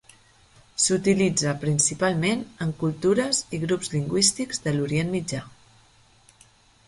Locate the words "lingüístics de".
3.97-4.73